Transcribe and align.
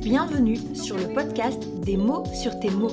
Bienvenue 0.00 0.58
sur 0.74 0.96
le 0.96 1.14
podcast 1.14 1.62
Des 1.84 1.96
mots 1.96 2.24
sur 2.34 2.58
tes 2.60 2.70
mots, 2.70 2.90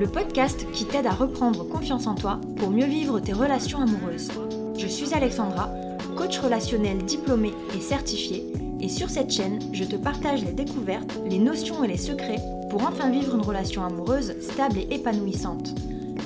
le 0.00 0.06
podcast 0.06 0.66
qui 0.72 0.86
t'aide 0.86 1.06
à 1.06 1.10
reprendre 1.10 1.68
confiance 1.68 2.06
en 2.06 2.14
toi 2.14 2.40
pour 2.56 2.70
mieux 2.70 2.86
vivre 2.86 3.20
tes 3.20 3.32
relations 3.32 3.80
amoureuses. 3.80 4.30
Je 4.78 4.86
suis 4.86 5.12
Alexandra, 5.12 5.68
coach 6.16 6.38
relationnel 6.38 6.98
diplômée 7.04 7.52
et 7.76 7.80
certifiée, 7.80 8.44
et 8.80 8.88
sur 8.88 9.10
cette 9.10 9.30
chaîne, 9.30 9.58
je 9.72 9.84
te 9.84 9.96
partage 9.96 10.44
les 10.44 10.52
découvertes, 10.52 11.18
les 11.28 11.38
notions 11.38 11.84
et 11.84 11.88
les 11.88 11.96
secrets 11.96 12.40
pour 12.70 12.86
enfin 12.86 13.10
vivre 13.10 13.34
une 13.34 13.42
relation 13.42 13.84
amoureuse 13.84 14.34
stable 14.40 14.78
et 14.78 14.94
épanouissante. 14.94 15.74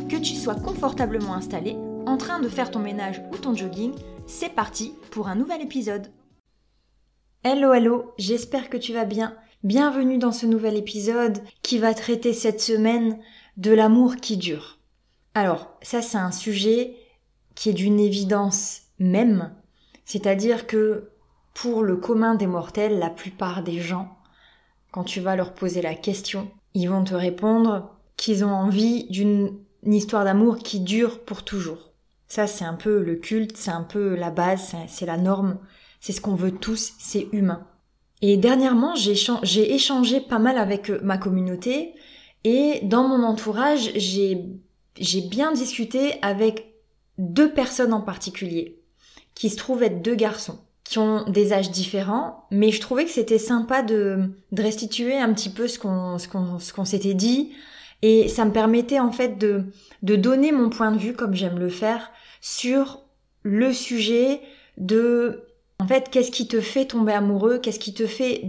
Que 0.09 0.17
tu 0.17 0.35
sois 0.35 0.55
confortablement 0.55 1.35
installé, 1.35 1.77
en 2.09 2.17
train 2.17 2.41
de 2.41 2.49
faire 2.49 2.71
ton 2.71 2.79
ménage 2.79 3.23
ou 3.31 3.37
ton 3.37 3.55
jogging, 3.55 3.93
c'est 4.27 4.55
parti 4.55 4.95
pour 5.11 5.29
un 5.29 5.35
nouvel 5.35 5.61
épisode. 5.61 6.11
Hello 7.45 7.75
hello, 7.75 8.15
j'espère 8.17 8.71
que 8.71 8.79
tu 8.79 8.95
vas 8.95 9.05
bien. 9.05 9.37
Bienvenue 9.63 10.17
dans 10.17 10.33
ce 10.33 10.47
nouvel 10.47 10.79
épisode 10.79 11.39
qui 11.61 11.79
va 11.79 11.93
traiter 11.93 12.33
cette 12.33 12.63
semaine 12.63 13.19
de 13.59 13.73
l'amour 13.73 14.17
qui 14.17 14.39
dure. 14.39 14.79
Alors, 15.35 15.77
ça 15.83 16.01
c'est 16.01 16.17
un 16.17 16.33
sujet 16.33 16.97
qui 17.55 17.69
est 17.69 17.75
d'une 17.75 18.01
évidence 18.01 18.85
même, 18.99 19.55
c'est-à-dire 20.07 20.67
que 20.67 21.11
pour 21.53 21.83
le 21.83 21.97
commun 21.97 22.37
des 22.37 22.47
mortels, 22.47 22.99
la 22.99 23.11
plupart 23.11 23.63
des 23.63 23.81
gens, 23.81 24.17
quand 24.93 25.05
tu 25.05 25.21
vas 25.21 25.37
leur 25.37 25.53
poser 25.53 25.83
la 25.83 25.95
question, 25.95 26.51
ils 26.73 26.89
vont 26.89 27.05
te 27.05 27.15
répondre 27.15 27.95
qu'ils 28.17 28.47
ont 28.47 28.55
envie 28.55 29.11
d'une 29.11 29.59
histoire 29.85 30.25
d'amour 30.25 30.57
qui 30.57 30.81
dure 30.81 31.23
pour 31.23 31.45
toujours. 31.45 31.88
Ça, 32.29 32.47
c'est 32.47 32.65
un 32.65 32.75
peu 32.75 33.03
le 33.03 33.17
culte, 33.17 33.57
c'est 33.57 33.71
un 33.71 33.83
peu 33.83 34.15
la 34.15 34.31
base, 34.31 34.75
c'est 34.87 35.07
la 35.07 35.17
norme, 35.17 35.59
c'est 36.01 36.13
ce 36.13 36.21
qu'on 36.21 36.35
veut 36.35 36.53
tous, 36.53 36.93
c'est 36.99 37.29
humain. 37.33 37.67
Et 38.21 38.37
dernièrement, 38.37 38.95
j'ai 38.95 39.75
échangé 39.75 40.21
pas 40.21 40.39
mal 40.39 40.59
avec 40.59 40.91
euh, 40.91 41.01
ma 41.03 41.19
communauté. 41.19 41.95
Et 42.45 42.81
dans 42.83 43.07
mon 43.07 43.23
entourage, 43.25 43.93
j'ai 43.95 45.21
bien 45.31 45.53
discuté 45.53 46.15
avec 46.23 46.75
deux 47.17 47.53
personnes 47.53 47.93
en 47.93 48.01
particulier. 48.01 48.83
Qui 49.35 49.51
se 49.51 49.57
trouvent 49.57 49.83
être 49.83 50.03
deux 50.03 50.17
garçons. 50.17 50.59
Qui 50.85 50.99
ont 50.99 51.29
des 51.29 51.53
âges 51.53 51.71
différents, 51.71 52.47
mais 52.51 52.73
je 52.73 52.81
trouvais 52.81 53.05
que 53.05 53.11
c'était 53.11 53.39
sympa 53.39 53.83
de, 53.83 54.31
restituer 54.57 55.17
un 55.17 55.33
petit 55.33 55.51
peu 55.51 55.69
ce 55.69 55.79
qu'on 55.79 56.85
s'était 56.85 57.15
dit. 57.15 57.53
Et 58.03 58.29
ça 58.29 58.45
me 58.45 58.53
permettait 58.53 59.01
en 59.01 59.13
fait 59.13 59.39
de 59.39 59.67
donner 60.03 60.51
mon 60.51 60.71
point 60.71 60.91
de 60.91 60.99
vue 60.99 61.13
comme 61.15 61.35
j'aime 61.35 61.59
le 61.59 61.69
faire 61.69 62.11
sur 62.41 63.03
le 63.43 63.73
sujet 63.73 64.41
de 64.77 65.45
en 65.79 65.87
fait 65.87 66.11
qu'est-ce 66.11 66.31
qui 66.31 66.49
te 66.49 66.61
fait 66.61 66.87
tomber 66.87 67.13
amoureux, 67.13 67.59
qu'est-ce 67.59 67.79
qui 67.79 67.95
te 67.95 68.07
fait 68.07 68.45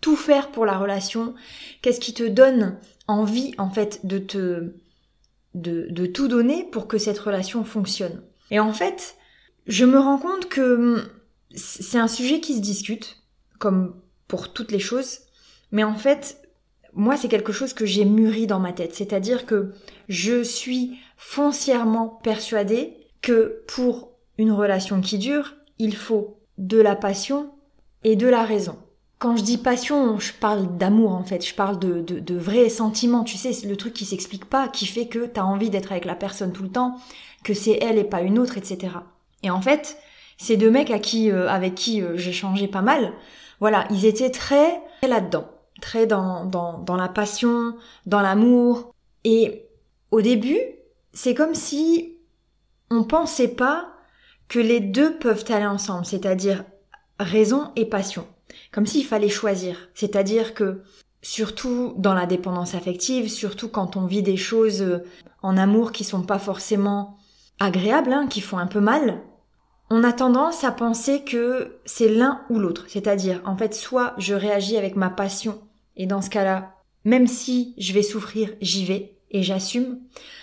tout 0.00 0.16
faire 0.16 0.50
pour 0.50 0.66
la 0.66 0.78
relation, 0.78 1.34
qu'est-ce 1.82 2.00
qui 2.00 2.14
te 2.14 2.22
donne 2.22 2.78
envie 3.08 3.54
en 3.58 3.70
fait 3.70 4.04
de 4.04 4.18
te 4.18 4.72
de, 5.54 6.06
tout 6.06 6.28
donner 6.28 6.64
pour 6.64 6.86
que 6.86 6.98
cette 6.98 7.18
relation 7.18 7.64
fonctionne. 7.64 8.22
Et 8.50 8.60
en 8.60 8.72
fait, 8.72 9.16
je 9.66 9.84
me 9.84 9.98
rends 9.98 10.18
compte 10.18 10.48
que 10.48 11.02
c'est 11.54 11.98
un 11.98 12.08
sujet 12.08 12.40
qui 12.40 12.54
se 12.54 12.60
discute, 12.60 13.22
comme 13.58 13.98
pour 14.28 14.52
toutes 14.52 14.70
les 14.70 14.78
choses, 14.78 15.20
mais 15.72 15.82
en 15.82 15.94
fait, 15.94 16.42
moi, 16.92 17.16
c'est 17.16 17.28
quelque 17.28 17.52
chose 17.52 17.72
que 17.72 17.86
j'ai 17.86 18.04
mûri 18.04 18.46
dans 18.46 18.60
ma 18.60 18.72
tête. 18.72 18.94
C'est-à-dire 18.94 19.46
que 19.46 19.72
je 20.08 20.42
suis 20.42 20.98
foncièrement 21.16 22.08
persuadée 22.22 23.05
que 23.26 23.64
pour 23.66 24.12
une 24.38 24.52
relation 24.52 25.00
qui 25.00 25.18
dure, 25.18 25.54
il 25.80 25.96
faut 25.96 26.38
de 26.58 26.80
la 26.80 26.94
passion 26.94 27.50
et 28.04 28.14
de 28.14 28.28
la 28.28 28.44
raison. 28.44 28.78
Quand 29.18 29.36
je 29.36 29.42
dis 29.42 29.58
passion, 29.58 30.20
je 30.20 30.32
parle 30.32 30.76
d'amour 30.76 31.10
en 31.10 31.24
fait, 31.24 31.44
je 31.44 31.52
parle 31.52 31.80
de, 31.80 32.02
de, 32.02 32.20
de 32.20 32.36
vrais 32.36 32.68
sentiments, 32.68 33.24
tu 33.24 33.36
sais, 33.36 33.50
le 33.66 33.76
truc 33.76 33.94
qui 33.94 34.04
s'explique 34.04 34.44
pas, 34.44 34.68
qui 34.68 34.86
fait 34.86 35.08
que 35.08 35.26
t'as 35.26 35.42
envie 35.42 35.70
d'être 35.70 35.90
avec 35.90 36.04
la 36.04 36.14
personne 36.14 36.52
tout 36.52 36.62
le 36.62 36.68
temps, 36.68 36.98
que 37.42 37.52
c'est 37.52 37.80
elle 37.82 37.98
et 37.98 38.04
pas 38.04 38.20
une 38.20 38.38
autre, 38.38 38.58
etc. 38.58 38.94
Et 39.42 39.50
en 39.50 39.60
fait, 39.60 39.98
ces 40.38 40.56
deux 40.56 40.70
mecs 40.70 40.92
à 40.92 41.00
qui, 41.00 41.32
euh, 41.32 41.48
avec 41.48 41.74
qui 41.74 42.02
euh, 42.02 42.16
j'ai 42.16 42.32
changé 42.32 42.68
pas 42.68 42.82
mal, 42.82 43.12
voilà, 43.58 43.88
ils 43.90 44.06
étaient 44.06 44.30
très, 44.30 44.80
là-dedans, 45.02 45.50
très 45.80 46.06
dans, 46.06 46.44
dans, 46.44 46.78
dans 46.78 46.96
la 46.96 47.08
passion, 47.08 47.74
dans 48.06 48.20
l'amour. 48.20 48.94
Et 49.24 49.66
au 50.12 50.20
début, 50.20 50.60
c'est 51.12 51.34
comme 51.34 51.56
si 51.56 52.15
on 52.90 53.04
pensait 53.04 53.48
pas 53.48 53.92
que 54.48 54.58
les 54.58 54.80
deux 54.80 55.16
peuvent 55.18 55.44
aller 55.48 55.66
ensemble, 55.66 56.06
c'est-à-dire 56.06 56.64
raison 57.18 57.72
et 57.76 57.86
passion. 57.86 58.26
Comme 58.72 58.86
s'il 58.86 59.04
fallait 59.04 59.28
choisir. 59.28 59.88
C'est-à-dire 59.94 60.54
que, 60.54 60.82
surtout 61.22 61.94
dans 61.96 62.14
la 62.14 62.26
dépendance 62.26 62.74
affective, 62.74 63.28
surtout 63.28 63.68
quand 63.68 63.96
on 63.96 64.06
vit 64.06 64.22
des 64.22 64.36
choses 64.36 64.82
euh, 64.82 65.04
en 65.42 65.56
amour 65.56 65.92
qui 65.92 66.04
sont 66.04 66.22
pas 66.22 66.38
forcément 66.38 67.16
agréables, 67.58 68.12
hein, 68.12 68.26
qui 68.28 68.40
font 68.40 68.58
un 68.58 68.66
peu 68.66 68.80
mal, 68.80 69.22
on 69.90 70.04
a 70.04 70.12
tendance 70.12 70.64
à 70.64 70.72
penser 70.72 71.22
que 71.24 71.78
c'est 71.84 72.08
l'un 72.08 72.42
ou 72.50 72.58
l'autre. 72.58 72.84
C'est-à-dire, 72.88 73.40
en 73.44 73.56
fait, 73.56 73.74
soit 73.74 74.14
je 74.18 74.34
réagis 74.34 74.76
avec 74.76 74.96
ma 74.96 75.10
passion, 75.10 75.60
et 75.96 76.06
dans 76.06 76.22
ce 76.22 76.30
cas-là, 76.30 76.74
même 77.04 77.26
si 77.26 77.74
je 77.78 77.92
vais 77.92 78.02
souffrir, 78.02 78.50
j'y 78.60 78.84
vais, 78.84 79.16
et 79.30 79.42
j'assume, 79.42 80.00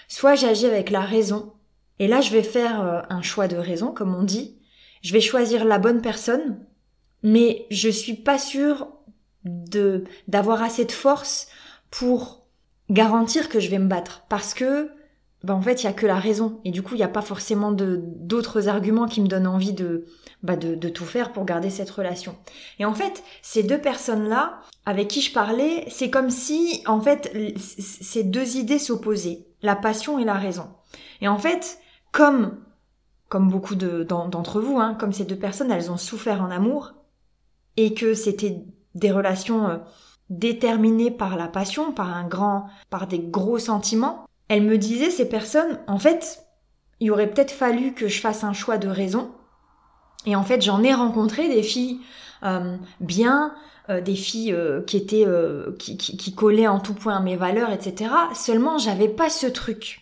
soit 0.08 0.36
j'agis 0.36 0.66
avec 0.66 0.90
la 0.90 1.02
raison, 1.02 1.54
et 2.00 2.08
là 2.08 2.22
je 2.22 2.32
vais 2.32 2.44
faire 2.44 2.82
euh, 2.82 3.02
un 3.10 3.22
choix 3.22 3.48
de 3.48 3.58
raison, 3.58 3.92
comme 3.92 4.16
on 4.16 4.24
dit, 4.24 4.58
je 5.02 5.14
vais 5.14 5.22
choisir 5.22 5.66
la 5.66 5.80
bonne 5.80 6.02
personne, 6.02 6.60
mais 7.22 7.66
je 7.70 7.90
suis 7.90 8.16
pas 8.16 8.38
sûre 8.38 8.88
de, 9.46 10.06
d'avoir 10.28 10.64
assez 10.64 10.86
de 10.86 10.92
force 10.92 11.48
pour 11.92 12.46
garantir 12.90 13.50
que 13.50 13.60
je 13.60 13.70
vais 13.70 13.80
me 13.80 13.88
battre, 13.88 14.26
parce 14.30 14.54
que 14.54 14.90
bah 15.44 15.54
en 15.54 15.62
fait 15.62 15.84
il 15.84 15.86
y 15.86 15.90
a 15.90 15.94
que 15.94 16.06
la 16.06 16.20
raison 16.20 16.62
et 16.64 16.72
du 16.72 16.82
coup 16.82 16.96
il 16.96 17.00
n'y 17.00 17.04
a 17.04 17.10
pas 17.10 17.22
forcément 17.22 17.74
de 17.74 18.00
d'autres 18.02 18.70
arguments 18.70 19.08
qui 19.08 19.20
me 19.20 19.28
donnent 19.28 19.48
envie 19.48 19.74
de, 19.74 20.06
bah 20.42 20.56
de 20.56 20.76
de 20.76 20.90
tout 20.90 21.04
faire 21.04 21.34
pour 21.34 21.44
garder 21.44 21.70
cette 21.70 21.90
relation. 21.90 22.38
Et 22.80 22.86
en 22.86 22.94
fait 22.94 23.24
ces 23.42 23.64
deux 23.64 23.78
personnes 23.78 24.30
là 24.30 24.62
avec 24.86 25.10
qui 25.10 25.22
je 25.22 25.34
parlais 25.34 25.86
c'est 25.90 26.10
comme 26.10 26.30
si 26.30 26.82
en 26.88 27.02
fait 27.02 27.36
ces 27.58 28.24
deux 28.24 28.56
idées 28.56 28.80
s'opposaient 28.80 29.46
la 29.62 29.76
passion 29.76 30.18
et 30.18 30.24
la 30.24 30.36
raison. 30.36 30.70
Et 31.20 31.28
en 31.28 31.38
fait 31.38 31.78
comme 32.14 32.58
comme 33.28 33.50
beaucoup 33.50 33.76
de 33.76 34.04
d'entre 34.04 34.62
vous 34.62 34.80
hein, 34.80 34.96
comme 34.98 35.12
ces 35.12 35.26
deux 35.26 35.36
personnes 35.36 35.72
elles 35.72 35.92
ont 35.92 35.98
souffert 35.98 36.42
en 36.42 36.52
amour 36.52 36.94
et 37.76 37.94
que 37.94 38.14
c'était 38.14 38.64
des 38.96 39.12
relations 39.12 39.68
euh, 39.68 39.78
déterminées 40.30 41.12
par 41.12 41.36
la 41.36 41.48
passion, 41.48 41.92
par 41.92 42.16
un 42.16 42.28
grand, 42.28 42.68
par 42.90 43.08
des 43.08 43.20
gros 43.20 43.60
sentiments, 43.60 44.26
elle 44.50 44.64
me 44.64 44.78
disait, 44.78 45.10
ces 45.10 45.28
personnes, 45.28 45.80
en 45.88 46.00
fait, 46.00 46.44
il 47.00 47.12
aurait 47.12 47.30
peut-être 47.30 47.52
fallu 47.52 47.94
que 47.94 48.08
je 48.08 48.22
fasse 48.22 48.44
un 48.44 48.54
choix 48.54 48.78
de 48.78 48.88
raison. 48.88 49.32
Et 50.26 50.36
en 50.36 50.44
fait, 50.44 50.62
j'en 50.62 50.84
ai 50.84 50.94
rencontré 50.94 51.50
des 51.50 51.64
filles 51.64 52.00
euh, 52.44 52.78
bien, 53.00 53.56
euh, 53.90 54.02
des 54.02 54.16
filles 54.16 54.54
euh, 54.54 54.82
qui 54.82 54.98
étaient 54.98 55.28
qui, 55.80 55.98
qui, 55.98 56.18
qui, 56.18 56.36
collaient 56.36 56.68
en 56.68 56.80
tout 56.80 56.94
point 56.94 57.18
à 57.18 57.20
mes 57.20 57.36
valeurs, 57.36 57.72
etc. 57.72 58.12
Seulement, 58.34 58.78
j'avais 58.78 59.10
pas 59.10 59.30
ce 59.30 59.48
truc. 59.48 60.02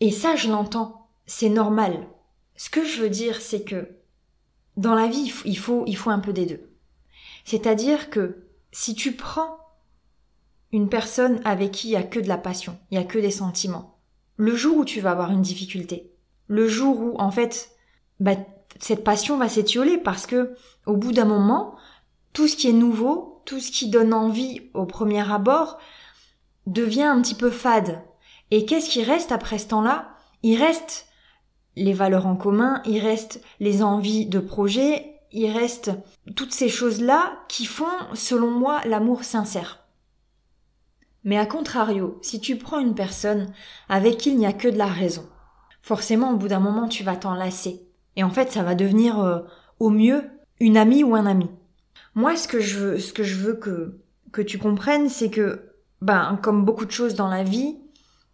Et 0.00 0.10
ça, 0.10 0.36
je 0.36 0.48
l'entends. 0.48 1.03
C'est 1.26 1.48
normal. 1.48 2.06
Ce 2.56 2.70
que 2.70 2.84
je 2.84 3.00
veux 3.00 3.10
dire, 3.10 3.40
c'est 3.40 3.64
que 3.64 3.88
dans 4.76 4.94
la 4.94 5.06
vie, 5.06 5.32
il 5.44 5.58
faut, 5.58 5.84
il 5.86 5.96
faut 5.96 6.10
un 6.10 6.18
peu 6.18 6.32
des 6.32 6.46
deux. 6.46 6.70
C'est-à-dire 7.44 8.10
que 8.10 8.46
si 8.72 8.94
tu 8.94 9.12
prends 9.12 9.58
une 10.72 10.88
personne 10.88 11.40
avec 11.44 11.70
qui 11.70 11.88
il 11.88 11.92
y 11.92 11.96
a 11.96 12.02
que 12.02 12.18
de 12.18 12.28
la 12.28 12.38
passion, 12.38 12.78
il 12.90 12.96
y 12.96 13.00
a 13.00 13.04
que 13.04 13.18
des 13.18 13.30
sentiments. 13.30 13.98
Le 14.36 14.56
jour 14.56 14.78
où 14.78 14.84
tu 14.84 15.00
vas 15.00 15.12
avoir 15.12 15.30
une 15.30 15.42
difficulté, 15.42 16.10
le 16.48 16.66
jour 16.66 17.00
où 17.00 17.16
en 17.18 17.30
fait 17.30 17.70
bah, 18.18 18.34
cette 18.80 19.04
passion 19.04 19.38
va 19.38 19.48
s'étioler 19.48 19.98
parce 19.98 20.26
que 20.26 20.54
au 20.86 20.96
bout 20.96 21.12
d'un 21.12 21.24
moment, 21.24 21.76
tout 22.32 22.48
ce 22.48 22.56
qui 22.56 22.68
est 22.68 22.72
nouveau, 22.72 23.42
tout 23.44 23.60
ce 23.60 23.70
qui 23.70 23.88
donne 23.88 24.12
envie 24.12 24.62
au 24.74 24.86
premier 24.86 25.30
abord 25.30 25.78
devient 26.66 27.02
un 27.02 27.22
petit 27.22 27.36
peu 27.36 27.50
fade. 27.50 28.02
Et 28.50 28.66
qu'est-ce 28.66 28.90
qui 28.90 29.04
reste 29.04 29.32
après 29.32 29.58
ce 29.58 29.68
temps-là? 29.68 30.16
Il 30.42 30.56
reste 30.56 31.06
les 31.76 31.92
valeurs 31.92 32.26
en 32.26 32.36
commun, 32.36 32.82
il 32.84 33.00
reste 33.00 33.42
les 33.60 33.82
envies 33.82 34.26
de 34.26 34.38
projet, 34.38 35.20
il 35.32 35.50
reste 35.50 35.90
toutes 36.36 36.52
ces 36.52 36.68
choses-là 36.68 37.38
qui 37.48 37.66
font, 37.66 37.86
selon 38.14 38.50
moi, 38.50 38.80
l'amour 38.86 39.24
sincère. 39.24 39.84
Mais 41.24 41.38
à 41.38 41.46
contrario, 41.46 42.18
si 42.22 42.38
tu 42.38 42.56
prends 42.56 42.78
une 42.78 42.94
personne 42.94 43.52
avec 43.88 44.18
qui 44.18 44.30
il 44.30 44.38
n'y 44.38 44.46
a 44.46 44.52
que 44.52 44.68
de 44.68 44.76
la 44.76 44.86
raison, 44.86 45.26
forcément 45.82 46.32
au 46.32 46.36
bout 46.36 46.48
d'un 46.48 46.60
moment 46.60 46.86
tu 46.86 47.02
vas 47.02 47.16
t'en 47.16 47.34
lasser. 47.34 47.88
Et 48.16 48.22
en 48.22 48.30
fait 48.30 48.52
ça 48.52 48.62
va 48.62 48.74
devenir 48.74 49.18
euh, 49.20 49.40
au 49.80 49.90
mieux 49.90 50.22
une 50.60 50.76
amie 50.76 51.02
ou 51.02 51.14
un 51.14 51.26
ami. 51.26 51.50
Moi 52.14 52.36
ce 52.36 52.46
que 52.46 52.60
je 52.60 52.78
veux, 52.78 52.98
ce 52.98 53.14
que 53.14 53.22
je 53.22 53.36
veux 53.36 53.54
que, 53.54 53.98
que 54.32 54.42
tu 54.42 54.58
comprennes 54.58 55.08
c'est 55.08 55.30
que, 55.30 55.72
ben, 56.02 56.38
comme 56.42 56.64
beaucoup 56.64 56.84
de 56.84 56.90
choses 56.90 57.14
dans 57.14 57.28
la 57.28 57.42
vie, 57.42 57.78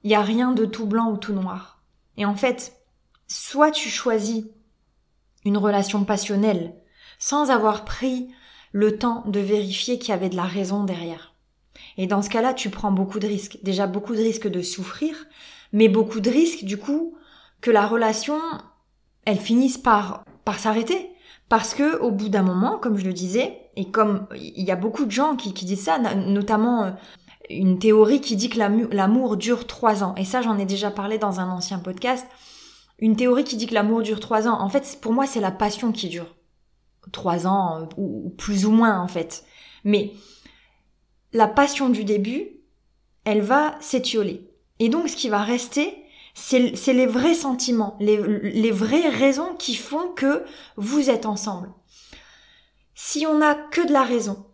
il 0.03 0.09
n'y 0.09 0.17
a 0.17 0.23
rien 0.23 0.53
de 0.53 0.65
tout 0.65 0.87
blanc 0.87 1.13
ou 1.13 1.17
tout 1.17 1.33
noir. 1.33 1.83
Et 2.17 2.25
en 2.25 2.35
fait, 2.35 2.80
soit 3.31 3.71
tu 3.71 3.89
choisis 3.89 4.45
une 5.45 5.57
relation 5.57 6.05
passionnelle 6.05 6.75
sans 7.19 7.51
avoir 7.51 7.85
pris 7.85 8.29
le 8.73 8.99
temps 8.99 9.25
de 9.27 9.41
vérifier 9.41 9.99
qu'il 9.99 10.11
y 10.11 10.13
avait 10.13 10.29
de 10.29 10.37
la 10.37 10.45
raison 10.45 10.85
derrière. 10.85 11.35
Et 11.97 12.07
dans 12.07 12.23
ce 12.23 12.31
cas-là, 12.31 12.55
tu 12.55 12.71
prends 12.71 12.93
beaucoup 12.93 13.19
de 13.19 13.27
risques. 13.27 13.59
Déjà 13.63 13.87
beaucoup 13.87 14.15
de 14.15 14.21
risques 14.21 14.49
de 14.49 14.63
souffrir, 14.63 15.17
mais 15.73 15.89
beaucoup 15.89 16.21
de 16.21 16.31
risques 16.31 16.65
du 16.65 16.77
coup 16.77 17.17
que 17.61 17.71
la 17.71 17.87
relation 17.87 18.39
elle 19.25 19.39
finisse 19.39 19.79
par 19.79 20.25
par 20.45 20.59
s'arrêter 20.59 21.11
parce 21.49 21.75
que 21.75 21.99
au 21.99 22.11
bout 22.11 22.29
d'un 22.29 22.43
moment, 22.43 22.79
comme 22.79 22.97
je 22.97 23.05
le 23.05 23.13
disais, 23.13 23.59
et 23.77 23.91
comme 23.91 24.27
il 24.37 24.65
y 24.65 24.71
a 24.71 24.77
beaucoup 24.77 25.05
de 25.05 25.11
gens 25.11 25.37
qui, 25.37 25.53
qui 25.53 25.65
disent 25.65 25.83
ça, 25.85 25.99
notamment 25.99 26.85
euh, 26.85 26.91
une 27.51 27.79
théorie 27.79 28.21
qui 28.21 28.37
dit 28.37 28.49
que 28.49 28.59
l'amour 28.59 29.37
dure 29.37 29.67
trois 29.67 30.05
ans. 30.05 30.15
Et 30.17 30.25
ça, 30.25 30.43
j'en 30.43 30.59
ai 30.59 30.65
déjà 30.65 30.91
parlé 30.91 31.19
dans 31.19 31.41
un 31.41 31.51
ancien 31.51 31.81
podcast. 31.81 32.27
Une 33.01 33.17
théorie 33.17 33.45
qui 33.45 33.57
dit 33.57 33.67
que 33.67 33.75
l'amour 33.75 34.03
dure 34.03 34.21
trois 34.21 34.47
ans. 34.47 34.61
En 34.61 34.69
fait, 34.69 34.99
pour 35.01 35.13
moi, 35.13 35.27
c'est 35.27 35.41
la 35.41 35.51
passion 35.51 35.91
qui 35.93 36.09
dure 36.09 36.37
trois 37.13 37.47
ans, 37.47 37.89
ou 37.97 38.31
plus 38.37 38.67
ou 38.67 38.71
moins, 38.71 39.01
en 39.01 39.09
fait. 39.09 39.45
Mais 39.85 40.13
la 41.33 41.49
passion 41.49 41.89
du 41.89 42.05
début, 42.05 42.61
elle 43.25 43.41
va 43.41 43.77
s'étioler. 43.81 44.49
Et 44.79 44.89
donc, 44.89 45.09
ce 45.09 45.17
qui 45.17 45.29
va 45.29 45.43
rester, 45.43 46.05
c'est 46.35 46.93
les 46.93 47.07
vrais 47.07 47.35
sentiments, 47.35 47.97
les, 48.01 48.17
les 48.43 48.71
vraies 48.71 49.09
raisons 49.09 49.55
qui 49.59 49.75
font 49.75 50.09
que 50.09 50.45
vous 50.77 51.11
êtes 51.11 51.27
ensemble. 51.27 51.73
Si 52.95 53.27
on 53.27 53.39
n'a 53.39 53.55
que 53.55 53.87
de 53.87 53.93
la 53.93 54.05
raison 54.05 54.47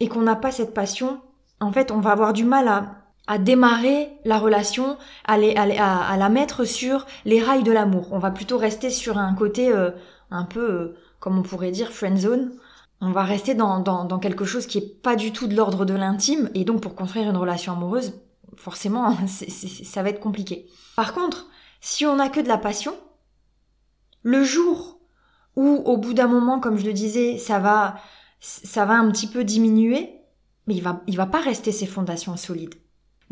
et 0.00 0.08
qu'on 0.08 0.22
n'a 0.22 0.36
pas 0.36 0.50
cette 0.50 0.74
passion, 0.74 1.20
en 1.60 1.70
fait, 1.72 1.90
on 1.90 2.00
va 2.00 2.10
avoir 2.10 2.32
du 2.32 2.44
mal 2.44 2.68
à, 2.68 3.03
à 3.26 3.38
démarrer 3.38 4.18
la 4.24 4.38
relation, 4.38 4.98
à, 5.24 5.34
à, 5.34 6.16
la 6.16 6.28
mettre 6.28 6.64
sur 6.64 7.06
les 7.24 7.42
rails 7.42 7.62
de 7.62 7.72
l'amour. 7.72 8.08
On 8.12 8.18
va 8.18 8.30
plutôt 8.30 8.58
rester 8.58 8.90
sur 8.90 9.16
un 9.18 9.34
côté 9.34 9.72
euh, 9.72 9.90
un 10.30 10.44
peu, 10.44 10.70
euh, 10.70 10.96
comme 11.20 11.38
on 11.38 11.42
pourrait 11.42 11.70
dire, 11.70 11.90
friend 11.90 12.18
zone. 12.18 12.52
On 13.00 13.12
va 13.12 13.24
rester 13.24 13.54
dans, 13.54 13.80
dans, 13.80 14.04
dans 14.04 14.18
quelque 14.18 14.44
chose 14.44 14.66
qui 14.66 14.78
est 14.78 15.02
pas 15.02 15.16
du 15.16 15.32
tout 15.32 15.46
de 15.46 15.56
l'ordre 15.56 15.84
de 15.84 15.94
l'intime, 15.94 16.50
et 16.54 16.64
donc 16.64 16.80
pour 16.80 16.94
construire 16.94 17.28
une 17.28 17.36
relation 17.36 17.72
amoureuse, 17.72 18.14
forcément, 18.56 19.16
ça 19.26 20.02
va 20.02 20.10
être 20.10 20.20
compliqué. 20.20 20.66
Par 20.96 21.14
contre, 21.14 21.46
si 21.80 22.06
on 22.06 22.16
n'a 22.16 22.28
que 22.28 22.40
de 22.40 22.48
la 22.48 22.58
passion, 22.58 22.94
le 24.22 24.44
jour 24.44 24.98
où, 25.56 25.82
au 25.84 25.96
bout 25.96 26.14
d'un 26.14 26.28
moment, 26.28 26.60
comme 26.60 26.78
je 26.78 26.86
le 26.86 26.92
disais, 26.92 27.38
ça 27.38 27.58
va, 27.58 27.96
ça 28.40 28.84
va 28.84 28.94
un 28.94 29.10
petit 29.10 29.28
peu 29.28 29.44
diminuer, 29.44 30.20
mais 30.66 30.74
il 30.74 30.82
va, 30.82 31.02
il 31.06 31.16
va 31.16 31.26
pas 31.26 31.40
rester 31.40 31.72
ses 31.72 31.86
fondations 31.86 32.36
solides. 32.36 32.74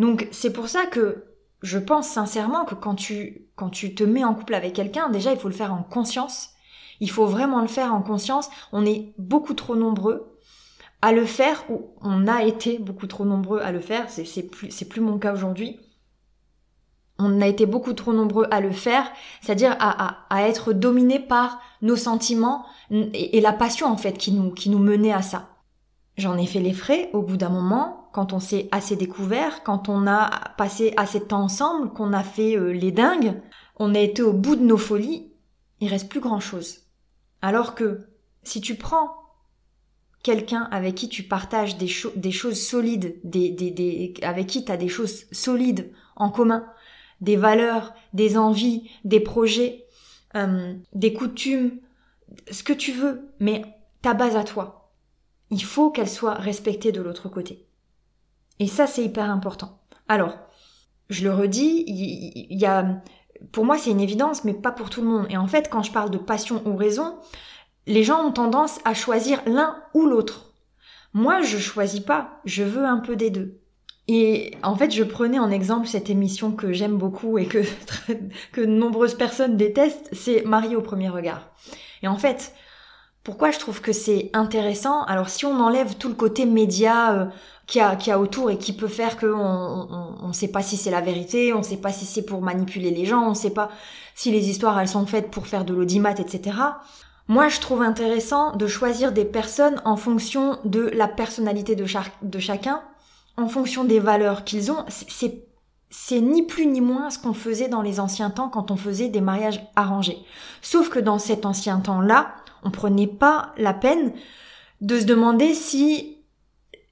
Donc, 0.02 0.26
c'est 0.32 0.52
pour 0.52 0.68
ça 0.68 0.84
que 0.84 1.26
je 1.62 1.78
pense 1.78 2.08
sincèrement 2.08 2.64
que 2.64 2.74
quand 2.74 2.96
tu, 2.96 3.46
quand 3.54 3.70
tu 3.70 3.94
te 3.94 4.02
mets 4.02 4.24
en 4.24 4.34
couple 4.34 4.54
avec 4.54 4.72
quelqu'un, 4.72 5.10
déjà, 5.10 5.32
il 5.32 5.38
faut 5.38 5.46
le 5.46 5.54
faire 5.54 5.72
en 5.72 5.84
conscience. 5.84 6.50
Il 6.98 7.08
faut 7.08 7.26
vraiment 7.26 7.60
le 7.60 7.68
faire 7.68 7.94
en 7.94 8.02
conscience. 8.02 8.50
On 8.72 8.84
est 8.84 9.14
beaucoup 9.16 9.54
trop 9.54 9.76
nombreux 9.76 10.40
à 11.02 11.12
le 11.12 11.24
faire, 11.24 11.62
ou 11.70 11.92
on 12.00 12.26
a 12.26 12.42
été 12.42 12.80
beaucoup 12.80 13.06
trop 13.06 13.24
nombreux 13.24 13.60
à 13.60 13.70
le 13.70 13.78
faire, 13.78 14.10
c'est 14.10 14.42
plus, 14.42 14.84
plus 14.84 15.00
mon 15.00 15.18
cas 15.18 15.34
aujourd'hui. 15.34 15.78
On 17.20 17.40
a 17.40 17.46
été 17.46 17.64
beaucoup 17.64 17.92
trop 17.92 18.12
nombreux 18.12 18.48
à 18.50 18.60
le 18.60 18.72
faire, 18.72 19.08
c'est-à-dire 19.40 19.76
à, 19.78 20.26
à, 20.30 20.48
être 20.48 20.72
dominé 20.72 21.20
par 21.20 21.60
nos 21.80 21.94
sentiments 21.94 22.66
et, 22.90 23.40
la 23.40 23.52
passion 23.52 23.86
en 23.86 23.96
fait 23.96 24.18
qui 24.18 24.32
nous, 24.32 24.50
qui 24.50 24.68
nous 24.68 24.80
menait 24.80 25.12
à 25.12 25.22
ça. 25.22 25.50
J'en 26.16 26.36
ai 26.38 26.46
fait 26.46 26.58
les 26.58 26.72
frais 26.72 27.08
au 27.12 27.22
bout 27.22 27.36
d'un 27.36 27.50
moment, 27.50 28.01
quand 28.12 28.32
on 28.32 28.40
s'est 28.40 28.68
assez 28.70 28.96
découvert, 28.96 29.62
quand 29.62 29.88
on 29.88 30.06
a 30.06 30.52
passé 30.56 30.92
assez 30.96 31.20
de 31.20 31.24
temps 31.24 31.42
ensemble, 31.42 31.92
qu'on 31.92 32.12
a 32.12 32.22
fait 32.22 32.56
euh, 32.56 32.72
les 32.72 32.92
dingues, 32.92 33.40
on 33.76 33.94
a 33.94 33.98
été 33.98 34.22
au 34.22 34.32
bout 34.32 34.56
de 34.56 34.64
nos 34.64 34.76
folies, 34.76 35.32
il 35.80 35.88
reste 35.88 36.08
plus 36.08 36.20
grand 36.20 36.40
chose. 36.40 36.80
Alors 37.40 37.74
que 37.74 38.06
si 38.42 38.60
tu 38.60 38.76
prends 38.76 39.16
quelqu'un 40.22 40.68
avec 40.70 40.94
qui 40.94 41.08
tu 41.08 41.24
partages 41.24 41.76
des, 41.76 41.88
choses 41.88 42.60
solides, 42.60 43.18
des, 43.24 43.50
des, 43.50 43.70
des, 43.70 44.14
avec 44.22 44.46
qui 44.46 44.64
tu 44.64 44.70
as 44.70 44.76
des 44.76 44.88
choses 44.88 45.24
solides 45.32 45.92
en 46.14 46.30
commun, 46.30 46.66
des 47.20 47.36
valeurs, 47.36 47.94
des 48.12 48.36
envies, 48.36 48.90
des 49.04 49.20
projets, 49.20 49.86
euh, 50.36 50.74
des 50.92 51.12
coutumes, 51.12 51.78
ce 52.50 52.62
que 52.62 52.72
tu 52.72 52.92
veux, 52.92 53.28
mais 53.40 53.62
ta 54.00 54.14
base 54.14 54.36
à 54.36 54.44
toi. 54.44 54.92
Il 55.50 55.62
faut 55.62 55.90
qu'elle 55.90 56.08
soit 56.08 56.34
respectée 56.34 56.92
de 56.92 57.02
l'autre 57.02 57.28
côté. 57.28 57.66
Et 58.58 58.66
ça, 58.66 58.86
c'est 58.86 59.04
hyper 59.04 59.30
important. 59.30 59.80
Alors, 60.08 60.36
je 61.08 61.24
le 61.24 61.34
redis, 61.34 61.84
il 61.86 62.58
y 62.58 62.66
a, 62.66 63.02
pour 63.50 63.64
moi, 63.64 63.78
c'est 63.78 63.90
une 63.90 64.00
évidence, 64.00 64.44
mais 64.44 64.54
pas 64.54 64.72
pour 64.72 64.90
tout 64.90 65.02
le 65.02 65.08
monde. 65.08 65.26
Et 65.30 65.36
en 65.36 65.46
fait, 65.46 65.68
quand 65.70 65.82
je 65.82 65.92
parle 65.92 66.10
de 66.10 66.18
passion 66.18 66.62
ou 66.66 66.76
raison, 66.76 67.16
les 67.86 68.04
gens 68.04 68.24
ont 68.24 68.32
tendance 68.32 68.80
à 68.84 68.94
choisir 68.94 69.40
l'un 69.46 69.76
ou 69.94 70.06
l'autre. 70.06 70.54
Moi, 71.14 71.42
je 71.42 71.58
choisis 71.58 72.00
pas, 72.00 72.40
je 72.44 72.62
veux 72.62 72.84
un 72.84 72.98
peu 72.98 73.16
des 73.16 73.30
deux. 73.30 73.60
Et 74.08 74.54
en 74.62 74.74
fait, 74.74 74.90
je 74.90 75.04
prenais 75.04 75.38
en 75.38 75.50
exemple 75.50 75.86
cette 75.86 76.10
émission 76.10 76.52
que 76.52 76.72
j'aime 76.72 76.96
beaucoup 76.96 77.38
et 77.38 77.46
que, 77.46 77.62
que 78.52 78.60
nombreuses 78.60 79.14
personnes 79.14 79.56
détestent, 79.56 80.08
c'est 80.12 80.44
Marie 80.44 80.76
au 80.76 80.80
premier 80.80 81.08
regard. 81.08 81.50
Et 82.02 82.08
en 82.08 82.16
fait, 82.16 82.54
pourquoi 83.24 83.50
je 83.50 83.58
trouve 83.58 83.80
que 83.80 83.92
c'est 83.92 84.30
intéressant? 84.32 85.04
Alors 85.04 85.28
si 85.28 85.46
on 85.46 85.60
enlève 85.60 85.96
tout 85.96 86.08
le 86.08 86.14
côté 86.14 86.44
média 86.44 87.12
euh, 87.12 87.26
qui 87.66 87.80
a 87.80 87.94
qui 87.96 88.10
a 88.10 88.18
autour 88.18 88.50
et 88.50 88.58
qui 88.58 88.72
peut 88.72 88.88
faire 88.88 89.16
que 89.16 89.26
on 89.26 90.16
on, 90.22 90.32
sait 90.32 90.48
pas 90.48 90.62
si 90.62 90.76
c'est 90.76 90.90
la 90.90 91.00
vérité, 91.00 91.52
on 91.52 91.62
sait 91.62 91.76
pas 91.76 91.92
si 91.92 92.04
c'est 92.04 92.24
pour 92.24 92.42
manipuler 92.42 92.90
les 92.90 93.04
gens, 93.04 93.28
on 93.28 93.34
sait 93.34 93.50
pas 93.50 93.70
si 94.14 94.30
les 94.30 94.50
histoires 94.50 94.78
elles 94.80 94.88
sont 94.88 95.06
faites 95.06 95.30
pour 95.30 95.46
faire 95.46 95.64
de 95.64 95.74
l'audimat, 95.74 96.12
etc. 96.12 96.56
Moi, 97.28 97.48
je 97.48 97.60
trouve 97.60 97.82
intéressant 97.82 98.56
de 98.56 98.66
choisir 98.66 99.12
des 99.12 99.24
personnes 99.24 99.80
en 99.84 99.96
fonction 99.96 100.58
de 100.64 100.90
la 100.92 101.06
personnalité 101.06 101.76
de, 101.76 101.86
de 102.22 102.38
chacun, 102.40 102.82
en 103.36 103.48
fonction 103.48 103.84
des 103.84 104.00
valeurs 104.00 104.44
qu'ils 104.44 104.72
ont. 104.72 104.84
C'est 104.88 105.44
c'est 105.94 106.22
ni 106.22 106.42
plus 106.42 106.66
ni 106.66 106.80
moins 106.80 107.10
ce 107.10 107.18
qu'on 107.18 107.34
faisait 107.34 107.68
dans 107.68 107.82
les 107.82 108.00
anciens 108.00 108.30
temps 108.30 108.48
quand 108.48 108.70
on 108.70 108.76
faisait 108.76 109.10
des 109.10 109.20
mariages 109.20 109.62
arrangés. 109.76 110.18
Sauf 110.62 110.88
que 110.88 110.98
dans 110.98 111.18
cet 111.18 111.44
ancien 111.44 111.80
temps-là, 111.80 112.34
on 112.62 112.70
prenait 112.70 113.06
pas 113.06 113.52
la 113.56 113.74
peine 113.74 114.12
de 114.80 114.98
se 114.98 115.04
demander 115.04 115.54
si 115.54 116.18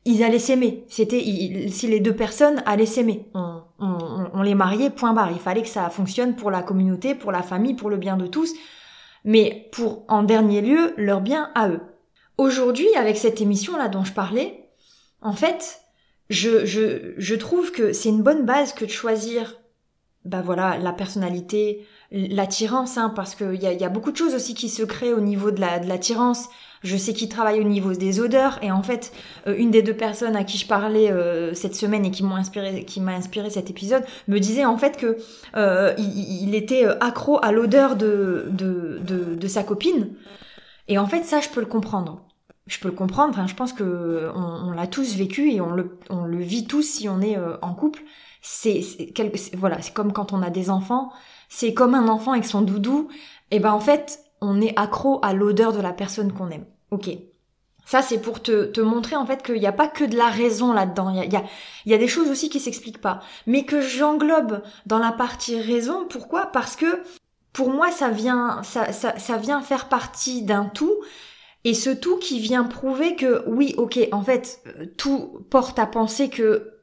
ils 0.05 0.23
allaient 0.23 0.39
s'aimer. 0.39 0.85
C'était 0.89 1.21
si 1.69 1.87
les 1.87 2.01
deux 2.01 2.15
personnes 2.15 2.63
allaient 2.67 2.87
s'aimer. 2.87 3.29
On, 3.35 4.43
les 4.43 4.55
mariait, 4.55 4.91
point 4.91 5.13
barre. 5.13 5.33
Il 5.33 5.39
fallait 5.39 5.63
que 5.63 5.69
ça 5.69 5.91
fonctionne 5.91 6.37
pour 6.37 6.51
la 6.51 6.63
communauté, 6.63 7.15
pour 7.15 7.33
la 7.33 7.43
famille, 7.43 7.75
pour 7.75 7.91
le 7.91 7.97
bien 7.97 8.17
de 8.17 8.27
tous 8.27 8.55
mais 9.25 9.69
pour 9.73 10.05
en 10.09 10.23
dernier 10.23 10.61
lieu 10.61 10.95
leur 10.97 11.21
bien 11.21 11.51
à 11.55 11.69
eux. 11.69 11.81
Aujourd'hui, 12.39 12.89
avec 12.97 13.17
cette 13.17 13.41
émission-là 13.41 13.89
dont 13.89 14.05
je 14.05 14.13
parlais, 14.13 14.71
en 15.21 15.33
fait, 15.33 15.81
je, 16.31 16.65
je, 16.65 17.15
je 17.19 17.35
trouve 17.35 17.71
que 17.73 17.93
c'est 17.93 18.09
une 18.09 18.23
bonne 18.23 18.47
base 18.47 18.73
que 18.73 18.85
de 18.85 18.91
choisir 18.91 19.60
bah 20.25 20.43
voilà, 20.45 20.77
la 20.79 20.93
personnalité, 20.93 21.87
l'attirance, 22.13 22.99
hein, 22.99 23.11
parce 23.15 23.35
qu'il 23.35 23.55
y 23.55 23.67
a, 23.67 23.73
y 23.73 23.85
a 23.85 23.89
beaucoup 23.89 24.13
de 24.13 24.17
choses 24.17 24.35
aussi 24.35 24.55
qui 24.55 24.69
se 24.69 24.83
créent 24.83 25.15
au 25.15 25.21
niveau 25.21 25.51
de 25.51 25.61
la 25.61 25.79
de 25.79 25.89
l'attirance. 25.89 26.49
Je 26.83 26.97
sais 26.97 27.13
qu'il 27.13 27.29
travaille 27.29 27.61
au 27.61 27.65
niveau 27.65 27.93
des 27.93 28.21
odeurs 28.21 28.59
et 28.63 28.71
en 28.71 28.83
fait, 28.83 29.13
euh, 29.47 29.55
une 29.57 29.71
des 29.71 29.83
deux 29.83 29.97
personnes 29.97 30.37
à 30.37 30.45
qui 30.45 30.59
je 30.59 30.67
parlais 30.67 31.11
euh, 31.11 31.55
cette 31.55 31.75
semaine 31.75 32.05
et 32.05 32.11
qui 32.11 32.23
m'ont 32.23 32.37
inspiré, 32.37 32.85
qui 32.85 33.01
m'a 33.01 33.13
inspiré 33.13 33.51
cet 33.51 33.71
épisode, 33.71 34.03
me 34.29 34.39
disait 34.39 34.65
en 34.65 34.79
fait 34.79 34.97
que 34.97 35.19
euh, 35.57 35.95
il, 35.99 36.49
il, 36.49 36.55
était 36.55 36.85
accro 37.01 37.39
à 37.43 37.53
l'odeur 37.53 37.97
de, 37.97 38.47
de, 38.51 38.99
de, 39.03 39.35
de 39.35 39.49
sa 39.49 39.63
copine. 39.63 40.11
Et 40.89 40.99
en 40.99 41.07
fait, 41.07 41.25
ça, 41.25 41.41
je 41.41 41.49
peux 41.49 41.61
le 41.61 41.67
comprendre 41.67 42.27
je 42.67 42.79
peux 42.79 42.89
le 42.89 42.95
comprendre. 42.95 43.31
Enfin, 43.31 43.47
je 43.47 43.55
pense 43.55 43.73
que 43.73 44.31
on, 44.35 44.71
l'a 44.73 44.87
tous 44.87 45.17
vécu 45.17 45.51
et 45.51 45.61
on 45.61 45.71
le, 45.73 45.99
on 46.09 46.25
le 46.25 46.39
vit 46.39 46.67
tous 46.67 46.83
si 46.83 47.09
on 47.09 47.21
est 47.21 47.37
en 47.63 47.75
couple. 47.75 48.03
C'est 48.43 48.83
voilà, 49.55 49.83
c'est 49.83 49.93
comme 49.93 50.13
quand 50.13 50.33
on 50.33 50.43
a 50.43 50.51
des 50.51 50.71
enfants. 50.71 51.11
C'est 51.49 51.75
comme 51.75 51.95
un 51.95 52.09
enfant 52.09 52.33
avec 52.33 52.45
son 52.45 52.63
doudou. 52.63 53.09
Et 53.51 53.59
ben 53.59 53.73
en 53.73 53.81
fait, 53.81 54.21
on 54.41 54.61
est 54.61 54.79
accro 54.79 55.19
à 55.23 55.33
l'odeur 55.33 55.73
de 55.73 55.81
la 55.81 55.93
personne 55.93 56.33
qu'on 56.33 56.51
aime. 56.51 56.65
Ok. 56.91 57.11
Ça, 57.85 58.03
c'est 58.03 58.21
pour 58.21 58.41
te, 58.41 58.67
te, 58.67 58.81
montrer 58.81 59.17
en 59.17 59.27
fait 59.27 59.43
qu'il 59.43 59.59
n'y 59.59 59.67
a 59.67 59.73
pas 59.73 59.89
que 59.89 60.05
de 60.05 60.17
la 60.17 60.29
raison 60.29 60.73
là-dedans. 60.73 61.11
Il 61.11 61.17
y 61.17 61.21
a, 61.21 61.25
y, 61.25 61.37
a, 61.37 61.43
y 61.87 61.95
a, 61.95 61.99
des 61.99 62.07
choses 62.07 62.31
aussi 62.31 62.49
qui 62.49 62.61
s'expliquent 62.61 63.01
pas. 63.01 63.21
Mais 63.47 63.65
que 63.65 63.81
j'englobe 63.81 64.63
dans 64.87 64.99
la 64.99 65.11
partie 65.11 65.61
raison. 65.61 66.07
Pourquoi? 66.09 66.47
Parce 66.47 66.77
que 66.77 67.03
pour 67.53 67.71
moi, 67.71 67.91
ça 67.91 68.11
vient, 68.11 68.63
ça, 68.63 68.93
ça, 68.93 69.19
ça 69.19 69.37
vient 69.39 69.61
faire 69.61 69.89
partie 69.89 70.43
d'un 70.43 70.67
tout. 70.67 70.95
Et 71.65 71.75
ce 71.75 71.91
tout 71.91 72.19
qui 72.19 72.41
vient 72.41 72.65
prouver 72.65 73.17
que 73.17 73.45
oui, 73.47 73.75
ok, 73.77 73.99
en 74.13 74.23
fait, 74.23 74.63
tout 74.97 75.45
porte 75.51 75.79
à 75.79 75.87
penser 75.87 76.31
que 76.31 76.81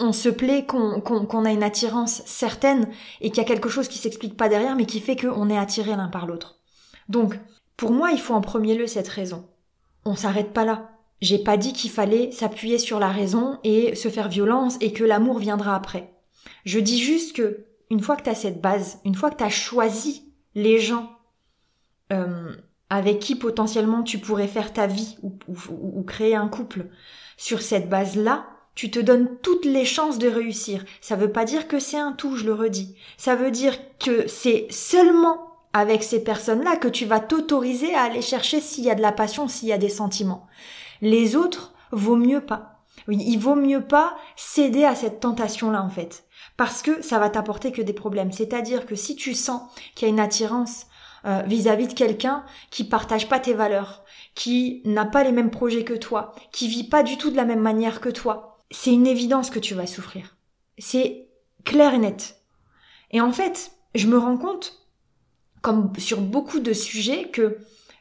on 0.00 0.12
se 0.12 0.30
plaît, 0.30 0.64
qu'on 0.64 1.44
a 1.44 1.52
une 1.52 1.62
attirance 1.62 2.22
certaine 2.24 2.88
et 3.20 3.28
qu'il 3.28 3.38
y 3.38 3.44
a 3.44 3.48
quelque 3.48 3.68
chose 3.68 3.86
qui 3.86 3.98
s'explique 3.98 4.36
pas 4.36 4.48
derrière, 4.48 4.74
mais 4.74 4.86
qui 4.86 4.98
fait 4.98 5.14
qu'on 5.14 5.50
est 5.50 5.58
attiré 5.58 5.94
l'un 5.94 6.08
par 6.08 6.26
l'autre. 6.26 6.58
Donc, 7.10 7.38
pour 7.76 7.92
moi, 7.92 8.10
il 8.10 8.18
faut 8.18 8.34
en 8.34 8.40
premier 8.40 8.74
lieu 8.74 8.86
cette 8.86 9.08
raison. 9.08 9.46
On 10.06 10.16
s'arrête 10.16 10.54
pas 10.54 10.64
là. 10.64 10.90
J'ai 11.20 11.38
pas 11.38 11.58
dit 11.58 11.74
qu'il 11.74 11.90
fallait 11.90 12.30
s'appuyer 12.30 12.78
sur 12.78 12.98
la 12.98 13.10
raison 13.10 13.58
et 13.62 13.94
se 13.94 14.08
faire 14.08 14.30
violence 14.30 14.78
et 14.80 14.92
que 14.94 15.04
l'amour 15.04 15.38
viendra 15.38 15.76
après. 15.76 16.14
Je 16.64 16.80
dis 16.80 16.98
juste 16.98 17.36
que, 17.36 17.66
une 17.90 18.00
fois 18.00 18.16
que 18.16 18.22
tu 18.22 18.30
as 18.30 18.34
cette 18.34 18.62
base, 18.62 19.00
une 19.04 19.14
fois 19.14 19.30
que 19.30 19.36
tu 19.36 19.44
as 19.44 19.50
choisi 19.50 20.32
les 20.54 20.78
gens 20.78 21.10
euh, 22.10 22.54
avec 22.90 23.20
qui 23.20 23.36
potentiellement 23.36 24.02
tu 24.02 24.18
pourrais 24.18 24.48
faire 24.48 24.72
ta 24.72 24.86
vie 24.86 25.16
ou, 25.22 26.02
créer 26.02 26.34
un 26.34 26.48
couple 26.48 26.86
sur 27.36 27.62
cette 27.62 27.88
base-là, 27.88 28.46
tu 28.74 28.90
te 28.90 28.98
donnes 28.98 29.28
toutes 29.42 29.64
les 29.64 29.84
chances 29.84 30.18
de 30.18 30.28
réussir. 30.28 30.84
Ça 31.00 31.16
veut 31.16 31.30
pas 31.30 31.44
dire 31.44 31.68
que 31.68 31.78
c'est 31.78 31.98
un 31.98 32.12
tout, 32.12 32.36
je 32.36 32.44
le 32.44 32.54
redis. 32.54 32.96
Ça 33.16 33.36
veut 33.36 33.50
dire 33.50 33.76
que 33.98 34.26
c'est 34.26 34.66
seulement 34.70 35.50
avec 35.72 36.02
ces 36.02 36.22
personnes-là 36.22 36.76
que 36.76 36.88
tu 36.88 37.04
vas 37.04 37.20
t'autoriser 37.20 37.94
à 37.94 38.02
aller 38.02 38.22
chercher 38.22 38.60
s'il 38.60 38.84
y 38.84 38.90
a 38.90 38.94
de 38.96 39.02
la 39.02 39.12
passion, 39.12 39.46
s'il 39.46 39.68
y 39.68 39.72
a 39.72 39.78
des 39.78 39.88
sentiments. 39.88 40.46
Les 41.00 41.36
autres, 41.36 41.72
vaut 41.92 42.16
mieux 42.16 42.40
pas. 42.40 42.80
Oui, 43.08 43.18
il 43.20 43.38
vaut 43.38 43.54
mieux 43.54 43.82
pas 43.82 44.16
céder 44.36 44.84
à 44.84 44.94
cette 44.94 45.20
tentation-là, 45.20 45.82
en 45.82 45.90
fait. 45.90 46.24
Parce 46.56 46.82
que 46.82 47.02
ça 47.02 47.18
va 47.18 47.30
t'apporter 47.30 47.72
que 47.72 47.82
des 47.82 47.92
problèmes. 47.92 48.32
C'est-à-dire 48.32 48.86
que 48.86 48.94
si 48.94 49.16
tu 49.16 49.34
sens 49.34 49.62
qu'il 49.94 50.08
y 50.08 50.10
a 50.10 50.12
une 50.12 50.20
attirance 50.20 50.86
euh, 51.26 51.42
vis-à-vis 51.46 51.88
de 51.88 51.92
quelqu'un 51.92 52.44
qui 52.70 52.84
partage 52.84 53.28
pas 53.28 53.38
tes 53.38 53.54
valeurs, 53.54 54.04
qui 54.34 54.82
n'a 54.84 55.04
pas 55.04 55.24
les 55.24 55.32
mêmes 55.32 55.50
projets 55.50 55.84
que 55.84 55.94
toi, 55.94 56.34
qui 56.52 56.68
vit 56.68 56.88
pas 56.88 57.02
du 57.02 57.18
tout 57.18 57.30
de 57.30 57.36
la 57.36 57.44
même 57.44 57.60
manière 57.60 58.00
que 58.00 58.08
toi, 58.08 58.58
c'est 58.70 58.92
une 58.92 59.06
évidence 59.06 59.50
que 59.50 59.58
tu 59.58 59.74
vas 59.74 59.86
souffrir. 59.86 60.36
C'est 60.78 61.28
clair 61.64 61.94
et 61.94 61.98
net. 61.98 62.40
Et 63.10 63.20
en 63.20 63.32
fait, 63.32 63.72
je 63.94 64.06
me 64.06 64.18
rends 64.18 64.36
compte, 64.36 64.86
comme 65.62 65.92
sur 65.98 66.20
beaucoup 66.20 66.60
de 66.60 66.72
sujets, 66.72 67.28
que 67.30 67.58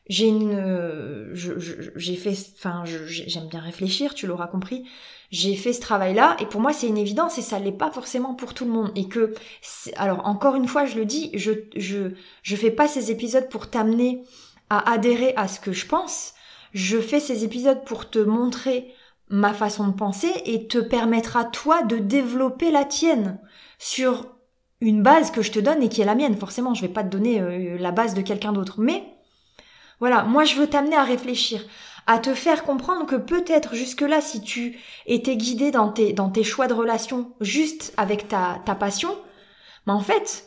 j'ai 0.10 0.28
une, 0.28 1.30
j'ai 1.34 2.16
fait, 2.16 2.36
enfin, 2.58 2.84
j'aime 2.86 3.48
bien 3.48 3.62
réfléchir, 3.62 4.16
tu 4.16 4.26
l'auras 4.26 4.48
compris. 4.48 4.84
J'ai 5.30 5.56
fait 5.56 5.74
ce 5.74 5.82
travail-là 5.82 6.36
et 6.40 6.48
pour 6.48 6.60
moi 6.60 6.74
c'est 6.74 6.88
une 6.88 6.98
évidence 6.98 7.38
et 7.38 7.44
ça 7.44 7.60
l'est 7.60 7.72
pas 7.72 7.92
forcément 7.92 8.34
pour 8.34 8.56
tout 8.56 8.66
le 8.66 8.72
monde 8.72 8.92
et 8.96 9.08
que, 9.08 9.36
alors 9.96 10.26
encore 10.26 10.56
une 10.56 10.68
fois 10.68 10.88
je 10.88 10.96
le 10.96 11.06
dis, 11.06 11.30
je 11.36 11.52
je 11.76 12.14
je 12.42 12.56
fais 12.56 12.72
pas 12.72 12.88
ces 12.88 13.12
épisodes 13.12 13.48
pour 13.50 13.70
t'amener 13.70 14.24
à 14.72 14.92
adhérer 14.92 15.34
à 15.36 15.48
ce 15.48 15.60
que 15.60 15.72
je 15.72 15.86
pense. 15.86 16.34
Je 16.74 17.00
fais 17.00 17.20
ces 17.20 17.44
épisodes 17.44 17.84
pour 17.86 18.10
te 18.10 18.18
montrer 18.18 18.92
ma 19.30 19.54
façon 19.54 19.88
de 19.88 19.94
penser 19.94 20.32
et 20.46 20.68
te 20.68 20.80
permettre 20.80 21.38
à 21.38 21.46
toi 21.46 21.84
de 21.84 21.98
développer 21.98 22.72
la 22.72 22.86
tienne 22.86 23.40
sur 23.78 24.28
une 24.82 25.04
base 25.04 25.30
que 25.30 25.44
je 25.44 25.52
te 25.52 25.60
donne 25.60 25.84
et 25.84 25.90
qui 25.90 26.02
est 26.02 26.06
la 26.06 26.16
mienne. 26.16 26.38
Forcément, 26.38 26.74
je 26.74 26.82
vais 26.82 26.88
pas 26.88 27.04
te 27.04 27.10
donner 27.10 27.42
euh, 27.42 27.78
la 27.78 27.92
base 27.92 28.16
de 28.16 28.22
quelqu'un 28.22 28.54
d'autre, 28.54 28.80
mais 28.80 29.04
voilà, 30.00 30.24
moi 30.24 30.44
je 30.44 30.56
veux 30.56 30.68
t'amener 30.68 30.96
à 30.96 31.04
réfléchir, 31.04 31.62
à 32.08 32.20
te 32.20 32.34
faire 32.34 32.64
comprendre 32.64 33.06
que 33.06 33.16
peut-être 33.16 33.76
jusque-là, 33.76 34.22
si 34.22 34.42
tu 34.42 34.80
étais 35.06 35.38
guidé 35.38 35.72
dans 35.72 35.90
tes, 35.90 36.44
choix 36.44 36.68
de 36.68 36.74
relation 36.74 37.34
juste 37.42 37.94
avec 37.98 38.28
ta, 38.28 38.60
passion, 38.80 39.16
mais 39.86 39.94
en 39.94 40.02
fait, 40.02 40.46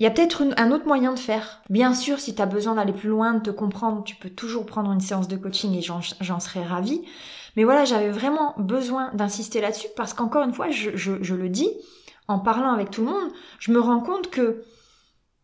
il 0.00 0.04
y 0.04 0.06
a 0.06 0.10
peut-être 0.10 0.42
un 0.56 0.72
autre 0.72 0.86
moyen 0.86 1.12
de 1.12 1.18
faire. 1.18 1.62
Bien 1.70 1.94
sûr, 1.94 2.18
si 2.18 2.34
tu 2.34 2.42
as 2.42 2.46
besoin 2.46 2.74
d'aller 2.74 2.92
plus 2.92 3.08
loin, 3.08 3.34
de 3.34 3.40
te 3.40 3.50
comprendre, 3.50 4.02
tu 4.02 4.16
peux 4.16 4.30
toujours 4.30 4.66
prendre 4.66 4.90
une 4.90 5.00
séance 5.00 5.28
de 5.28 5.36
coaching 5.36 5.74
et 5.76 5.82
j'en 5.82 6.40
serais 6.40 6.64
ravie. 6.64 7.02
Mais 7.56 7.62
voilà, 7.62 7.84
j'avais 7.84 8.10
vraiment 8.10 8.54
besoin 8.58 9.12
d'insister 9.14 9.60
là-dessus 9.60 9.86
parce 9.96 10.14
qu'encore 10.14 10.42
une 10.42 10.52
fois, 10.52 10.70
je 10.70 11.34
le 11.34 11.48
dis, 11.48 11.70
en 12.28 12.38
parlant 12.38 12.72
avec 12.72 12.90
tout 12.90 13.02
le 13.02 13.10
monde, 13.10 13.30
je 13.58 13.72
me 13.72 13.80
rends 13.80 14.00
compte 14.00 14.30
que 14.30 14.64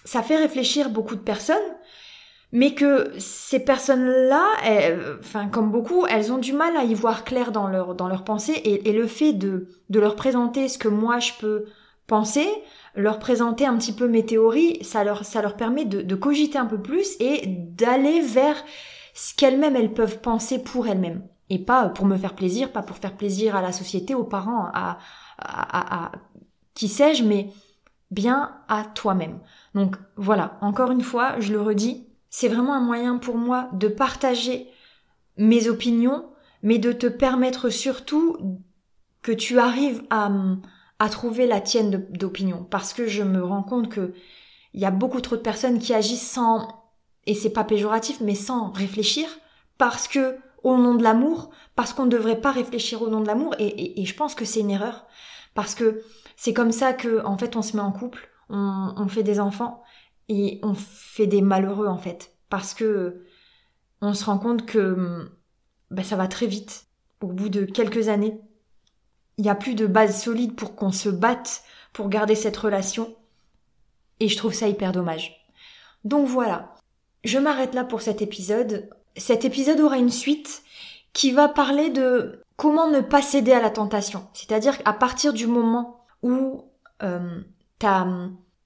ça 0.05 0.23
fait 0.23 0.37
réfléchir 0.37 0.91
beaucoup 0.91 1.15
de 1.15 1.21
personnes 1.21 1.57
mais 2.53 2.75
que 2.75 3.13
ces 3.19 3.61
personnes-là, 3.61 4.45
enfin 5.21 5.49
comme 5.49 5.71
beaucoup, 5.71 6.07
elles 6.07 6.33
ont 6.33 6.39
du 6.39 6.53
mal 6.53 6.77
à 6.77 6.85
y 6.85 6.95
voir 6.95 7.25
clair 7.25 7.53
dans 7.53 7.69
leur 7.69 7.95
dans 7.95 8.09
leur 8.09 8.25
pensée 8.25 8.53
et, 8.53 8.89
et, 8.89 8.93
le 8.93 9.07
fait 9.07 9.33
de 9.33 9.69
de 9.89 10.01
leur 10.01 10.17
présenter 10.17 10.69
ce 10.69 10.79
que 10.79 10.89
moi 10.89 11.21
je 11.21 11.33
peux 11.39 11.67
penser, 12.07 12.49
leur 12.97 13.19
présenter 13.21 13.67
un 13.67 13.77
petit 13.77 13.93
peu 13.93 14.09
mes 14.09 14.27
théories, 14.27 14.83
ça 14.83 15.05
leur 15.05 15.25
ça 15.25 15.43
leur 15.43 15.57
permet 15.57 15.85
de, 15.85 16.03
de 16.03 16.15
cogiter 16.17 16.59
un 16.59 16.67
peu 16.67 16.81
plus 16.81 17.17
et 17.21 17.47
d'aller 17.47 18.21
vers 18.21 18.57
ce 19.15 19.35
qu'elles-mêmes 19.35 19.77
elles 19.77 19.95
peuvent 19.95 20.21
penser 20.21 20.63
pour 20.63 20.89
elles-mêmes 20.89 21.23
et 21.51 21.59
pas 21.59 21.89
pour 21.89 22.07
me 22.07 22.17
faire 22.17 22.35
plaisir, 22.35 22.73
pas 22.73 22.83
pour 22.83 22.97
faire 22.97 23.17
plaisir 23.17 23.57
à 23.57 23.63
la 23.63 23.73
société, 23.73 24.15
aux 24.15 24.25
parents, 24.25 24.67
à 24.73 24.99
à, 25.39 26.05
à, 26.05 26.07
à 26.07 26.13
qui 26.75 26.89
sais-je, 26.89 27.25
mais 27.25 27.51
bien 28.11 28.57
à 28.69 28.85
toi-même. 28.85 29.39
Donc 29.75 29.97
voilà, 30.17 30.59
encore 30.61 30.91
une 30.91 31.03
fois, 31.03 31.39
je 31.41 31.53
le 31.53 31.61
redis, 31.61 32.07
c'est 32.31 32.49
vraiment 32.49 32.75
un 32.75 32.81
moyen 32.81 33.19
pour 33.19 33.37
moi 33.37 33.69
de 33.73 33.89
partager 33.89 34.69
mes 35.37 35.69
opinions, 35.69 36.31
mais 36.63 36.79
de 36.79 36.93
te 36.93 37.09
permettre 37.09 37.69
surtout 37.71 38.37
que 39.23 39.33
tu 39.33 39.59
arrives 39.59 40.03
à, 40.11 40.31
trouver 41.11 41.47
la 41.47 41.61
tienne 41.61 42.07
d'opinion. 42.11 42.67
Parce 42.71 42.93
que 42.95 43.07
je 43.07 43.23
me 43.23 43.43
rends 43.43 43.65
compte 43.65 43.89
que 43.89 44.15
il 44.73 44.81
y 44.81 44.85
a 44.85 44.93
beaucoup 44.93 45.21
trop 45.21 45.37
de 45.37 45.41
personnes 45.41 45.81
qui 45.81 45.93
agissent 45.93 46.31
sans, 46.31 46.69
et 47.27 47.35
c'est 47.35 47.51
pas 47.51 47.65
péjoratif, 47.65 48.21
mais 48.21 48.37
sans 48.37 48.71
réfléchir, 48.71 49.29
parce 49.79 50.07
que 50.07 50.37
au 50.63 50.77
nom 50.77 50.95
de 50.95 51.03
l'amour, 51.03 51.51
parce 51.75 51.93
qu'on 51.93 52.05
ne 52.05 52.11
devrait 52.11 52.41
pas 52.41 52.53
réfléchir 52.53 53.03
au 53.03 53.09
nom 53.09 53.21
de 53.21 53.27
l'amour, 53.27 53.57
et, 53.59 54.05
je 54.05 54.15
pense 54.15 54.37
que 54.37 54.45
c'est 54.45 54.61
une 54.61 54.71
erreur, 54.71 55.07
parce 55.55 55.75
que 55.75 56.03
c'est 56.37 56.55
comme 56.55 56.71
ça 56.71 56.93
que, 56.93 57.25
en 57.25 57.37
fait, 57.37 57.57
on 57.57 57.63
se 57.63 57.77
met 57.77 57.83
en 57.83 57.91
couple, 57.91 58.29
on 58.49 59.09
fait 59.09 59.25
des 59.25 59.41
enfants, 59.41 59.83
et 60.31 60.61
on 60.63 60.75
fait 60.75 61.27
des 61.27 61.43
malheureux 61.43 61.89
en 61.89 61.99
fait 61.99 62.33
parce 62.49 62.73
que 62.73 63.25
on 64.01 64.15
se 64.15 64.25
rend 64.25 64.39
compte 64.39 64.65
que 64.65 65.29
ben, 65.91 66.05
ça 66.05 66.17
va 66.17 66.29
très 66.29 66.47
vite. 66.47 66.87
Au 67.21 67.27
bout 67.27 67.51
de 67.51 67.67
quelques 67.67 68.09
années, 68.09 68.41
il 69.37 69.45
n'y 69.45 69.51
a 69.51 69.55
plus 69.55 69.75
de 69.75 69.87
base 69.87 70.23
solide 70.23 70.55
pour 70.55 70.77
qu'on 70.77 70.93
se 70.93 71.09
batte 71.11 71.65
pour 71.93 72.09
garder 72.09 72.37
cette 72.37 72.57
relation 72.57 73.15
et 74.21 74.29
je 74.29 74.37
trouve 74.37 74.55
ça 74.55 74.69
hyper 74.69 74.93
dommage. 74.93 75.37
Donc 76.05 76.29
voilà, 76.29 76.75
je 77.25 77.39
m'arrête 77.39 77.75
là 77.75 77.85
pour 77.85 78.01
cet 78.01 78.23
épisode. 78.23 78.89
Cet 79.17 79.45
épisode 79.45 79.81
aura 79.81 79.99
une 79.99 80.11
suite 80.11 80.63
qui 81.13 81.33
va 81.33 81.49
parler 81.49 81.91
de 81.91 82.41
comment 82.57 82.89
ne 82.89 83.01
pas 83.01 83.21
céder 83.21 83.53
à 83.53 83.61
la 83.61 83.71
tentation. 83.71 84.29
C'est-à-dire 84.33 84.79
qu'à 84.79 84.93
partir 84.93 85.33
du 85.33 85.49
moment 85.49 86.05
où 86.23 86.65
euh, 87.03 87.41
t'as 87.81 88.07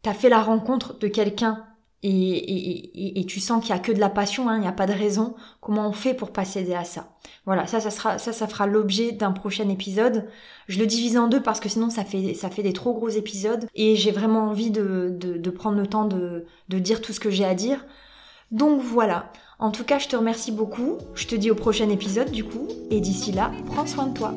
t'as 0.04 0.14
fait 0.14 0.28
la 0.28 0.42
rencontre 0.42 0.96
de 0.98 1.08
quelqu'un 1.08 1.64
et, 2.06 3.24
tu 3.26 3.40
sens 3.40 3.64
qu'il 3.64 3.74
y 3.74 3.78
a 3.78 3.80
que 3.80 3.90
de 3.90 3.98
la 3.98 4.10
passion, 4.10 4.50
hein, 4.50 4.56
il 4.56 4.60
n'y 4.60 4.68
a 4.68 4.72
pas 4.72 4.86
de 4.86 4.92
raison, 4.92 5.34
comment 5.62 5.88
on 5.88 5.92
fait 5.92 6.12
pour 6.12 6.30
pas 6.32 6.44
céder 6.44 6.74
à 6.74 6.84
ça? 6.84 7.08
Voilà, 7.46 7.66
ça, 7.66 7.80
ça 7.80 7.90
sera, 7.90 8.18
ça, 8.18 8.34
ça 8.34 8.46
fera 8.46 8.66
l'objet 8.66 9.12
d'un 9.12 9.32
prochain 9.32 9.70
épisode. 9.70 10.28
Je 10.68 10.78
le 10.78 10.86
divise 10.86 11.16
en 11.16 11.28
deux 11.28 11.42
parce 11.42 11.60
que 11.60 11.70
sinon 11.70 11.88
ça 11.88 12.04
fait, 12.04 12.62
des 12.62 12.72
trop 12.74 12.92
gros 12.92 13.08
épisodes 13.08 13.66
et 13.74 13.96
j'ai 13.96 14.10
vraiment 14.10 14.50
envie 14.50 14.70
de, 14.70 15.50
prendre 15.56 15.78
le 15.78 15.86
temps 15.86 16.04
de 16.04 16.44
dire 16.68 17.00
tout 17.00 17.14
ce 17.14 17.20
que 17.20 17.30
j'ai 17.30 17.46
à 17.46 17.54
dire. 17.54 17.84
Donc 18.50 18.82
voilà. 18.82 19.32
En 19.58 19.70
tout 19.70 19.84
cas, 19.84 19.98
je 19.98 20.08
te 20.08 20.16
remercie 20.16 20.52
beaucoup. 20.52 20.98
Je 21.14 21.26
te 21.26 21.34
dis 21.34 21.50
au 21.50 21.54
prochain 21.54 21.88
épisode 21.88 22.30
du 22.30 22.44
coup. 22.44 22.68
Et 22.90 23.00
d'ici 23.00 23.32
là, 23.32 23.50
prends 23.66 23.86
soin 23.86 24.06
de 24.08 24.14
toi. 24.14 24.34